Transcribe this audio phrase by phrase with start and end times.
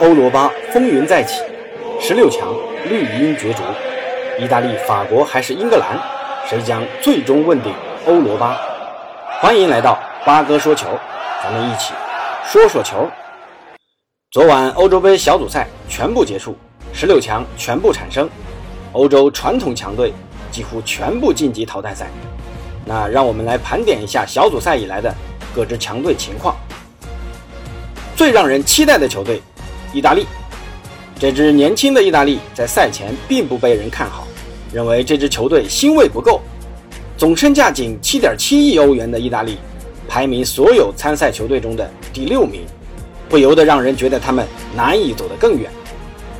[0.00, 1.42] 欧罗巴风云再起，
[2.00, 2.54] 十六强
[2.88, 3.64] 绿茵角逐，
[4.40, 5.98] 意大利、法国还是英格兰，
[6.46, 7.74] 谁将最终问鼎
[8.06, 8.56] 欧罗巴？
[9.40, 10.86] 欢迎来到八哥说球，
[11.42, 11.94] 咱们一起
[12.46, 13.10] 说说球。
[14.30, 16.56] 昨晚欧洲杯小组赛全部结束，
[16.92, 18.30] 十六强全部产生，
[18.92, 20.14] 欧洲传统强队
[20.52, 22.06] 几乎全部晋级淘汰赛。
[22.84, 25.12] 那让我们来盘点一下小组赛以来的
[25.52, 26.54] 各支强队情况。
[28.14, 29.42] 最让人期待的球队。
[29.92, 30.26] 意大利
[31.18, 34.26] 这支年轻的意大利在赛前并不被人看好，
[34.72, 36.40] 认为这支球队星位不够。
[37.16, 39.58] 总身价仅7.7亿欧元的意大利，
[40.06, 42.64] 排名所有参赛球队中的第六名，
[43.28, 44.46] 不由得让人觉得他们
[44.76, 45.68] 难以走得更远。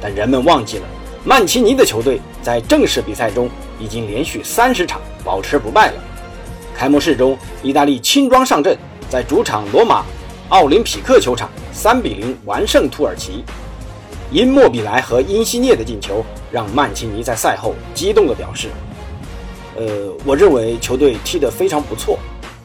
[0.01, 0.84] 但人们忘记了，
[1.25, 5.95] 曼奇尼的球队在正式比赛中已经连续三十场保持不败了。
[6.77, 8.78] 开幕式中，意大利轻装上阵，
[9.11, 10.05] 在主场罗马
[10.51, 11.48] 奥林匹克球场。
[11.70, 13.45] 三比零完胜土耳其，
[14.33, 18.67] 因莫比莱和因西涅的进球，让曼奇尼在赛后激动地表示
[19.78, 22.19] ：“呃，我认为球队踢得非常不错，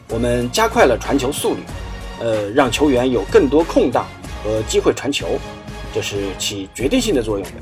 [0.09, 1.59] 我们加快了传球速率，
[2.21, 4.07] 呃，让球员有更多空档
[4.43, 5.37] 和机会传球，
[5.93, 7.53] 这是起决定性的作用的。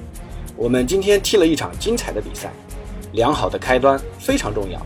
[0.56, 2.50] 我们今天踢了一场精彩的比赛，
[3.12, 4.80] 良好的开端非常重要。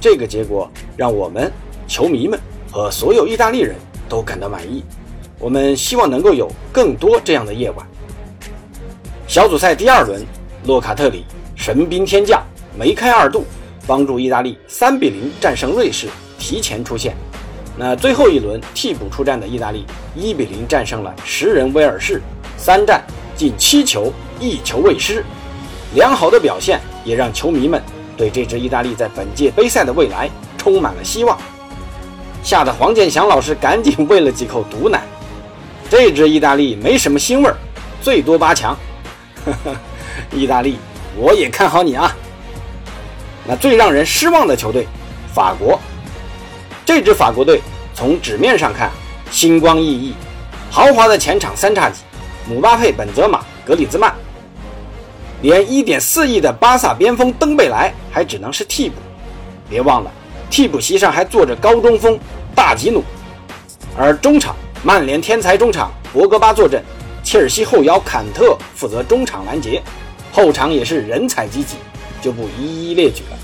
[0.00, 1.50] 这个结果让我们
[1.88, 2.38] 球迷们
[2.70, 3.74] 和所有意大利人
[4.08, 4.82] 都感到满意。”
[5.38, 7.86] 我们希望能够有更多这样的夜晚。
[9.28, 10.24] 小组赛第二轮，
[10.64, 12.42] 洛卡特里神兵天降，
[12.78, 13.44] 梅开二度，
[13.86, 17.14] 帮助意大利三比零战胜瑞士，提前出线。
[17.76, 19.84] 那最后一轮替补出战的意大利
[20.14, 22.22] 一比零战胜了十人威尔士，
[22.56, 23.04] 三战
[23.36, 25.22] 进七球，一球未失。
[25.94, 27.82] 良好的表现也让球迷们
[28.16, 31.38] 对这支意大利在本届杯赛的未来充满了希望。
[32.46, 35.02] 吓得黄健翔老师赶紧喂了几口毒奶。
[35.90, 37.56] 这支意大利没什么腥味儿，
[38.00, 38.76] 最多八强。
[40.30, 40.78] 意大利，
[41.16, 42.14] 我也看好你啊。
[43.44, 44.86] 那最让人失望的球队，
[45.34, 45.76] 法国。
[46.84, 47.60] 这支法国队
[47.92, 48.92] 从纸面上看
[49.32, 50.14] 星光熠熠，
[50.70, 52.02] 豪华的前场三叉戟，
[52.48, 54.14] 姆巴佩、本泽马、格里兹曼，
[55.42, 58.94] 连1.4亿的巴萨边锋登贝莱还只能是替补。
[59.68, 60.10] 别忘了，
[60.50, 62.18] 替补席上还坐着高中锋
[62.54, 63.02] 大吉努，
[63.96, 64.54] 而中场。
[64.84, 66.80] 曼联天才中场博格巴坐镇，
[67.24, 69.82] 切尔西后腰坎特负责中场拦截，
[70.30, 71.76] 后场也是人才济济，
[72.22, 73.38] 就不一一列举了。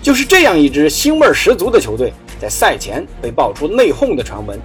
[0.00, 2.10] 就是这样一支腥味十足的球队，
[2.40, 4.58] 在赛前被爆出内讧的传闻。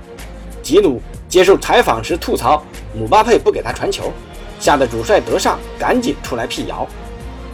[0.61, 2.63] 吉努接受采访时吐槽
[2.93, 4.13] 姆巴佩不给他传球，
[4.61, 6.87] 吓得主帅德尚赶紧出来辟谣。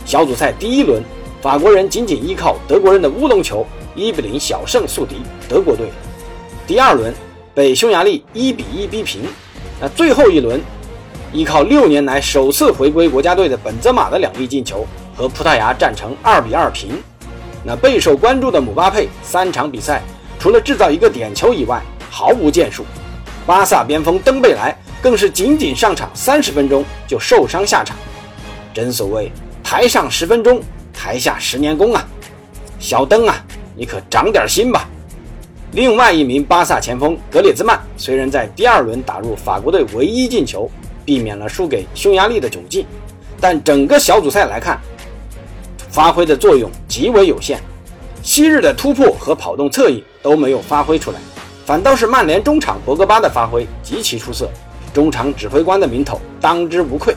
[0.06, 1.02] 小组赛第一轮，
[1.42, 5.18] 法国人仅仅依靠德国人的乌龙球，一比零小胜宿敌
[5.48, 5.92] 德国队。
[6.68, 7.14] 第二轮。
[7.52, 9.24] 被匈牙利一比一逼平，
[9.82, 10.62] 那最后一轮，
[11.34, 16.92] 依靠六年来首次回归国家队的本泽马的两粒进球，和葡萄牙战成二比二平。
[17.66, 20.02] 那备受关注的姆巴佩三场比赛，
[20.40, 22.86] 除了制造一个点球以外，毫无建树。
[23.46, 27.98] 巴萨边锋登贝莱更是仅仅上场三十分钟就受伤下场。
[28.74, 29.30] 真所谓
[29.62, 30.62] 台上十分钟，
[30.94, 32.08] 台下十年功啊！
[32.80, 33.44] 小登啊，
[33.80, 34.90] 你可长点心吧。
[35.72, 40.70] 另外一名巴萨前锋格列兹曼虽然在第二轮打入法国队唯一进球，
[41.06, 42.86] 避免了输给匈牙利的窘境，
[43.40, 44.78] 但整个小组赛来看，
[45.90, 47.58] 发挥的作用极为有限。
[48.22, 51.20] 昔日的突破和跑动侧翼都没有发挥出来，
[51.66, 54.50] 反倒是曼联中场博格巴的发挥极其出色，
[54.94, 57.16] 中场指挥官的名头当之无愧。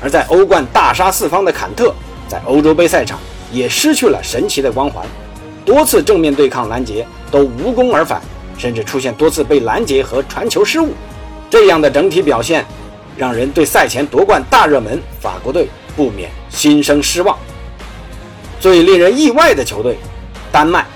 [0.00, 1.92] 而在欧冠大杀四方的坎特，
[2.28, 3.18] 在欧洲杯赛场
[3.50, 5.04] 也失去了神奇的光环，
[5.68, 7.06] 多次正面对抗拦截。
[7.30, 8.22] 都无功而返，
[8.56, 10.94] 甚至出现多次被拦截和传球失误，
[11.50, 12.64] 这样的整体表现，
[13.18, 17.36] 让人对赛前夺冠大热门法国队不免心生失望。
[18.58, 19.98] 最令人意外的球队，
[20.50, 20.86] 丹麦。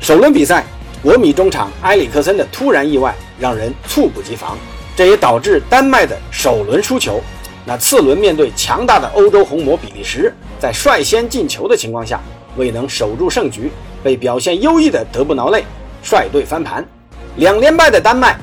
[0.00, 0.64] 首轮比赛，
[1.02, 4.56] 国米中场埃里克森的突然意外让人猝不及防，
[4.94, 7.20] 这也导致丹麦的首轮输球。
[7.64, 12.20] 那次轮面对强大的欧洲红魔比利时，在率先进球的情况下，
[12.56, 13.70] 未能守住胜局。
[14.02, 15.64] 被表现优异的德布劳内
[16.00, 16.86] 率队翻盘，
[17.38, 18.38] 两连败的丹麦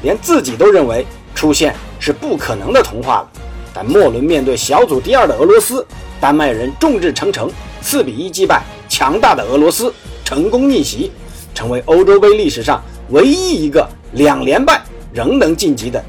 [0.00, 1.04] 连自己都认为
[1.34, 3.28] 出线是不可能的童话了。
[3.74, 5.84] 但末轮面对小组第二的俄罗斯，
[6.20, 7.50] 丹麦人众志成城，
[7.80, 9.92] 四比一击败强大的俄罗斯，
[10.24, 11.10] 成功逆袭，
[11.52, 12.80] 成为欧洲杯历史上
[13.10, 14.80] 唯一一个两连败
[15.12, 16.00] 仍能晋级的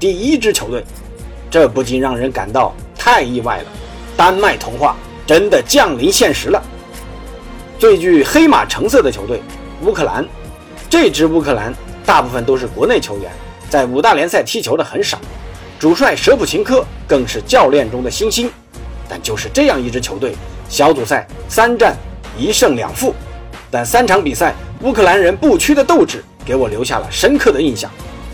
[0.00, 0.82] 第一支球队。
[1.48, 3.66] 这不禁让人感到太意外了，
[4.16, 6.60] 丹麦童话真的降临现实了。
[7.78, 9.42] 最具黑马成色的球队
[9.82, 10.26] 乌克兰，
[10.88, 11.72] 这支乌克兰
[12.06, 13.30] 大部分都是国内球员，
[13.68, 15.18] 在五大联赛踢球的很少，
[15.78, 18.50] 主帅舍普琴科更是教练中的新星。
[19.08, 20.34] 但就是这样一支球队，
[20.68, 21.94] 小组赛三战
[22.36, 23.14] 一胜两负，
[23.70, 27.90] 但三场比赛乌克兰人不屈的斗志给我留下了深刻的印象。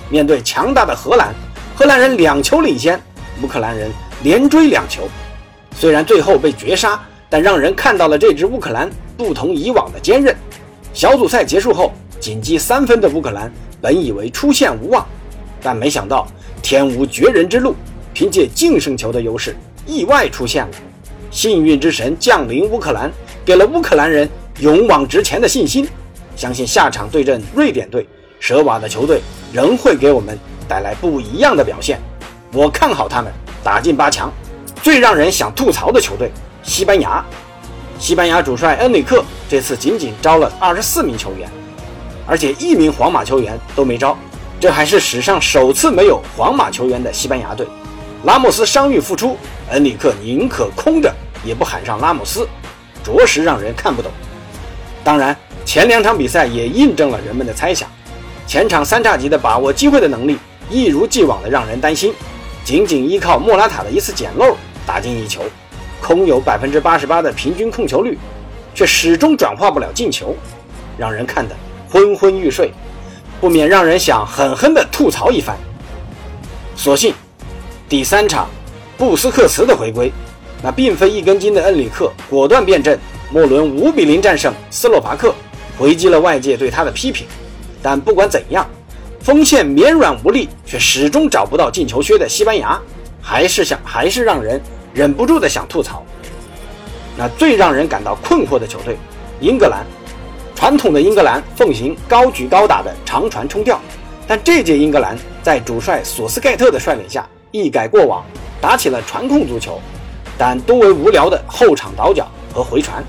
[0.09, 1.35] 面对强大的荷兰，
[1.75, 2.99] 荷兰人两球领先，
[3.43, 3.91] 乌克兰人
[4.23, 5.09] 连追两球，
[5.77, 6.99] 虽然最后被绝杀，
[7.32, 10.37] 但让人看到了这支乌克兰不同以往的坚韧。
[10.93, 11.90] 小组赛结束后，
[12.20, 13.50] 仅积三分的乌克兰
[13.81, 15.06] 本以为出线无望，
[15.62, 16.29] 但没想到
[16.61, 17.75] 天无绝人之路，
[18.12, 19.56] 凭借净胜球的优势。
[19.87, 20.70] 意外出现了，
[21.31, 23.11] 幸运之神降临乌克兰，
[23.46, 25.88] 给了乌克兰人勇往直前的信心。
[26.37, 28.06] 相信下场对阵瑞典队，
[28.40, 29.23] 舍瓦的球队
[29.55, 30.38] 仍会给我们
[30.69, 31.99] 带来不一样的表现。
[32.52, 33.32] 我看好他们
[33.64, 34.31] 打进八强。
[34.82, 36.31] 最让人想吐槽的球队，
[36.62, 37.25] 西班牙。
[37.99, 41.49] 西班牙主帅恩里克这次仅仅招了二十四名球员，
[42.26, 44.19] 而且一名皇马球员都没招，
[44.59, 47.67] 这还是史上首次没有皇马球员的西班牙队。
[48.25, 49.37] 拉莫斯伤愈复出，
[49.70, 51.14] 恩里克宁可空着
[51.44, 52.49] 也不喊上拉莫斯，
[53.05, 54.11] 着实让人看不懂。
[55.05, 57.88] 当然，前两场比赛也印证了人们的猜想，
[58.49, 60.38] 前场三叉戟的把握机会的能力
[60.70, 62.12] 一如既往的让人担心，
[62.65, 65.43] 仅仅依靠莫拉塔的一次捡漏打进一球，
[66.02, 68.19] 空有百分之八十八的平均控球率，
[68.75, 70.34] 却始终转化不了进球，
[70.99, 71.54] 让人看得
[71.88, 72.72] 昏昏欲睡，
[73.40, 75.56] 不免让人想狠狠地吐槽一番。
[76.75, 77.14] 所幸。
[77.88, 78.49] 第三场，
[78.96, 80.10] 布斯克茨的回归，
[80.62, 82.98] 那并非一根筋的恩里克果断变阵，
[83.31, 85.34] 末轮五比零战胜斯洛伐克，
[85.78, 87.26] 回击了外界对他的批评。
[87.82, 88.66] 但不管怎样，
[89.20, 92.81] 锋线绵软无力，却始终找不到进球靴的西班牙，
[93.20, 94.58] 还是想还是让人
[94.94, 96.05] 忍不住的想吐槽。
[97.17, 98.97] 那最让人感到困惑的球队，
[99.41, 99.85] 英格兰，
[100.55, 103.81] 传统的英格兰奉行高举高打的长传冲吊，
[104.27, 107.27] 但这届英格兰在主帅索斯盖特的率领下。
[107.50, 108.25] 一改过往，
[108.62, 109.79] 打起了传控足球，
[110.39, 113.05] 但多为无聊的后场倒脚和回传。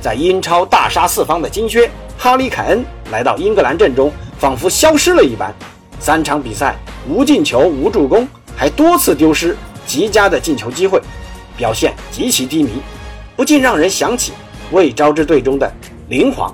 [0.00, 5.54] 在英超大杀四方的金靴哈里凯恩来到英格兰阵中，仿佛消失了一般。
[6.00, 6.74] 三场比赛
[7.06, 8.26] 无进球无助攻，
[8.56, 9.54] 还多次丢失
[9.86, 10.98] 极佳的进球机会，
[11.62, 12.70] 表现极其低迷，
[13.36, 14.32] 不禁让人想起
[14.72, 15.72] 未招之队中的
[16.08, 16.52] 林皇。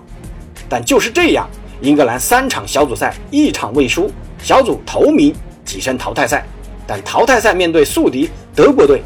[0.68, 1.48] 但就是这样，
[1.80, 4.12] 英格兰三场小组赛一场未输，
[4.42, 5.34] 小组头名
[5.66, 6.44] 跻身淘汰赛。
[6.86, 9.02] 但淘汰赛面对宿敌德国队，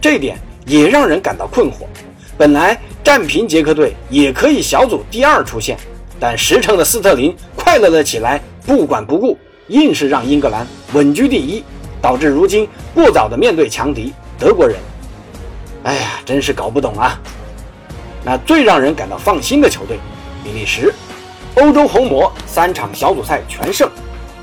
[0.00, 0.36] 这点
[0.66, 1.86] 也让人感到困惑。
[2.36, 5.78] 本来战平捷克队也可以小组第二出线，
[6.18, 11.62] 但实诚的斯特林快乐了起来，不管不顾，硬是让英格兰稳居第一，
[12.02, 14.78] 导致如今过早的面对强敌德国人。
[15.84, 17.18] 哎呀，真是搞不懂啊！
[18.24, 19.98] 那最让人感到放心的球队，
[20.44, 20.92] 比利时，
[21.54, 23.88] 欧洲红魔三场小组赛全胜，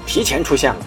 [0.06, 0.78] 提前出现了。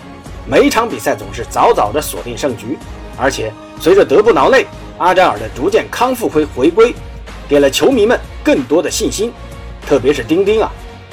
[0.46, 2.78] 每场比赛总是早早的锁定胜局，
[3.16, 4.66] 而且随着德布劳内、
[4.96, 6.94] 阿扎尔的逐渐康复回回归，
[7.48, 9.32] 给了球迷们更多的信心。
[9.86, 10.72] 特别是丁丁啊，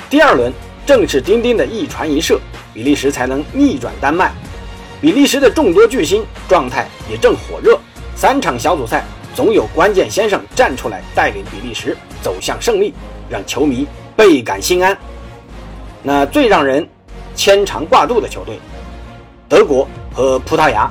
[0.10, 0.52] 第二轮
[0.86, 2.40] 正是丁丁的一传一射，
[2.74, 4.32] 比利时才能逆转丹麦。
[5.02, 7.78] 比利时的众多巨星状态也正火热，
[8.16, 9.04] 三场小组赛
[9.36, 12.94] 总有关键先生站出来带领比利时走向胜利，
[13.30, 13.86] 让球迷
[14.16, 14.98] 倍感心安。
[16.02, 16.88] 那最让人
[17.36, 18.58] 牵肠挂肚的球队。
[19.50, 20.90] 德国和葡萄牙，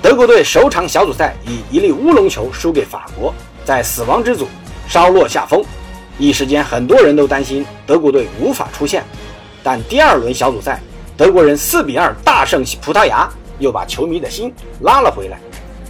[0.00, 3.32] 德国队首场小组赛以一粒乌龙球输给法国，
[3.64, 4.48] 在死亡之组
[4.88, 5.62] 稍落下风，
[6.18, 9.04] 一时间很多人都担心德国队无法出线。
[9.62, 10.80] 但第二轮小组赛，
[11.14, 13.28] 德国人四比二大胜葡萄牙，
[13.58, 15.38] 又把球迷的心拉了回来。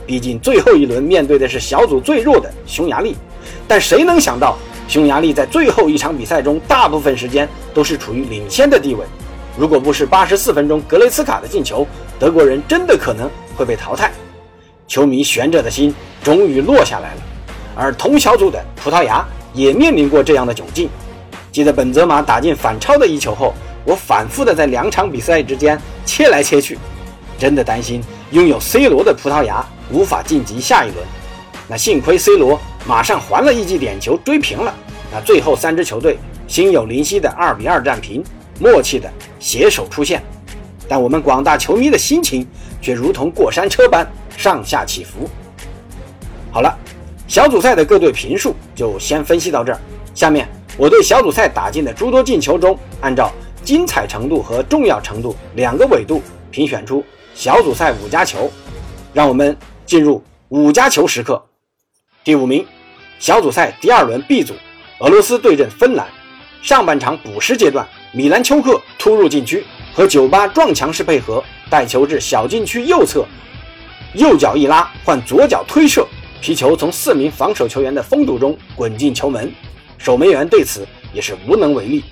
[0.08, 3.14] 毕竟最后一轮面对的是小组最弱的匈牙利，
[3.68, 4.56] 但谁能想到
[4.88, 9.04] 匈牙利在最后一场比赛中大部分时间都是处于领先的地位。
[9.58, 11.86] 如果不是八十四分钟格雷茨卡的进球，
[12.18, 14.10] 德国人真的可能会被淘汰。
[14.86, 17.20] 球迷悬着的心终于落下来了。
[17.76, 19.22] 而同小组的葡萄牙
[19.52, 20.88] 也面临过这样的窘境。
[21.52, 23.52] 记得本泽马打进反超的一球后，
[23.84, 26.78] 我反复的在两场比赛之间切来切去，
[27.38, 31.06] 真的担心拥有 C 罗的葡萄牙无法晋级下一轮。
[31.68, 34.74] 那幸亏 C 罗马上还了一记点球追平了。
[35.12, 38.24] 那最后三支球队心有灵犀的二比二战平。
[38.60, 40.20] 默契的携手出现，
[40.88, 42.44] 但我们广大球迷的心情
[42.82, 44.04] 却如同过山车般
[44.36, 45.30] 上下起伏。
[46.50, 46.76] 好了，
[47.28, 49.78] 小组赛的各队评述就先分析到这儿。
[50.12, 53.30] 下面我对小组赛打进的诸多进球中，按照
[53.62, 57.04] 精彩程度和重要程度两个维度评选出
[57.36, 58.50] 小组赛五家球。
[59.14, 59.56] 让我们
[59.88, 61.42] 进入五加球时刻。
[62.22, 62.64] 第五名，
[63.18, 64.52] 小组赛第二轮 B 组，
[64.98, 66.06] 俄罗斯对阵芬兰，
[66.60, 67.88] 上半场补时阶段。
[68.12, 69.64] 米兰丘克突入禁区，
[69.94, 73.24] 和酒吧撞墙式配合，带球至小禁区右侧，
[74.12, 76.06] 右脚一拉换左脚推射，
[76.42, 79.50] 皮球从四名防守球员的封堵中滚进球门，
[79.96, 82.04] 守门员对此也是无能为力。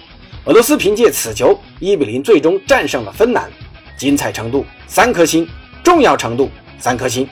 [0.47, 3.51] 俄罗斯凭借此球一比零最终战胜了芬兰，
[3.99, 5.47] 精彩程度三颗星，
[5.85, 7.29] 重要程度三颗星。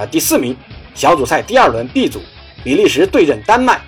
[0.00, 0.56] 那第四名，
[0.94, 2.22] 小组赛第二轮 B 组，
[2.64, 3.78] 比利时对阵丹麦，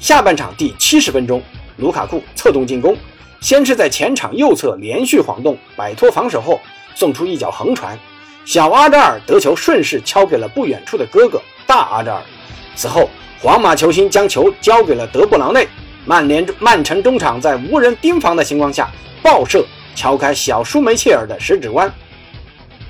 [0.00, 1.42] 下半场第七十分钟，
[1.76, 2.96] 卢卡库策动进攻。
[3.42, 6.58] 先是在前场右侧连续晃动，摆脱防守后
[6.94, 7.98] 送出一脚横传，
[8.46, 12.22] 小阿扎尔得球顺势敲给了不远处的哥哥大阿扎尔。
[12.74, 15.68] 此后，皇马球星将球交给了德布劳内，
[16.06, 18.90] 曼联曼城中场在无人盯防的情况下
[19.22, 19.62] 爆射，
[19.94, 21.92] 敲开小舒梅切尔的十指关。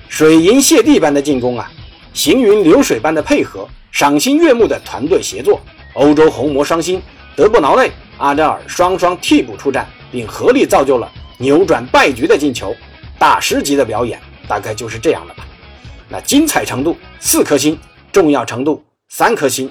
[0.09, 1.71] 水银泻地般的进攻啊，
[2.19, 5.61] 行云流水般的配合，赏心悦目的团队协作，
[5.93, 7.01] 欧洲红魔双星
[7.37, 9.89] 德布劳内、阿扎尔双双替补出战。
[10.11, 12.75] 并合力造就了扭转败局的进球，
[13.19, 15.47] 大师级的表演大概就是这样的吧。
[16.09, 17.79] 那精彩程度四颗星，
[18.11, 19.71] 重要程度三颗星。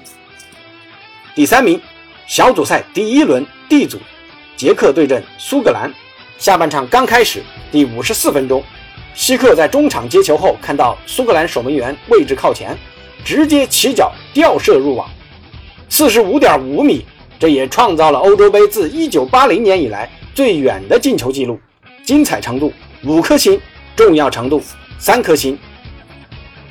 [1.34, 1.78] 第三名，
[2.26, 3.98] 小组赛第一轮 D 组，
[4.56, 5.92] 捷克对阵苏格兰。
[6.38, 8.62] 下半场刚开始，第五十四分钟，
[9.14, 12.76] 希克在中场接球后，看到苏格兰守门员位置靠前，
[13.24, 15.08] 直接起脚吊射入网，
[15.88, 17.04] 四十五点五米，
[17.38, 20.08] 这也创造了欧洲杯自一九八零年以来。
[20.34, 21.58] 最远的进球记录，
[22.04, 22.72] 精彩程度
[23.02, 23.60] 五颗星，
[23.96, 24.62] 重要程度
[24.96, 25.58] 三颗星。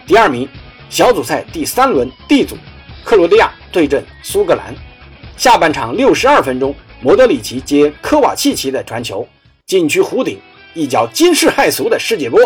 [0.06, 0.48] 第二名，
[0.89, 2.56] 小组赛第三轮 D 组，
[3.03, 4.74] 克罗地亚对阵苏格兰。
[5.36, 9.27] 下半场六十二分钟，莫德里奇接科瓦契奇的传球，
[9.65, 10.39] 禁区弧顶
[10.77, 12.39] 一脚惊世骇俗的世界波，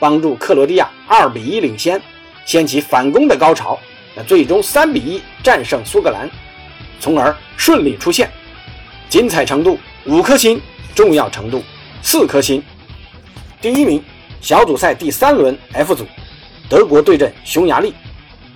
[0.00, 2.02] 帮助克罗地亚二比一领先，
[2.44, 3.78] 掀起反攻的高潮。
[4.16, 6.28] 那最终三比一战胜苏格兰，
[6.98, 8.28] 从而顺利出线。
[9.08, 9.78] 精彩程度。
[10.08, 10.62] 五颗星，
[10.94, 11.64] 重要程度
[12.00, 12.62] 四颗星。
[13.60, 14.00] 第一名，
[14.40, 16.06] 小组赛第三轮 F 组，
[16.68, 17.92] 德国对阵匈牙利。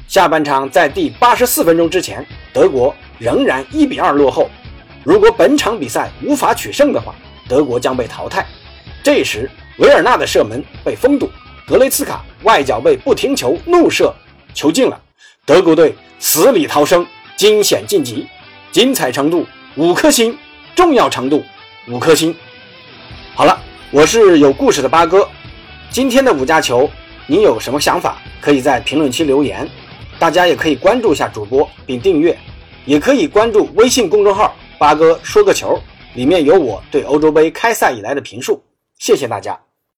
[0.06, 4.49] 下半场在第八十四分钟之前，德国仍然一比二落后。
[5.02, 7.16] 如果本场比赛无法取胜的话，
[7.49, 8.46] 德国将被淘汰。
[9.02, 11.30] 这时，维尔纳的射门被封堵，
[11.66, 14.14] 格雷茨卡外脚背不停球怒射，
[14.54, 15.00] 球进了。
[15.47, 18.26] 德国队死里逃生，惊险晋级。
[18.71, 20.37] 精彩程度五颗星。
[20.76, 21.42] 重要程度
[21.88, 22.35] 五颗星。
[23.35, 25.28] 好了，我是有故事的八哥。
[25.90, 26.88] 今天的五加球，
[27.26, 28.16] 您有什么想法？
[28.40, 29.69] 可以在评论区留言。
[30.19, 32.38] 大家也可以关注一下主播并订阅，
[32.85, 35.78] 也可以关注微信公众号“八哥说个球”，
[36.14, 38.62] 里面有我对欧洲杯开赛以来的评述。
[39.00, 39.69] 谢谢大家。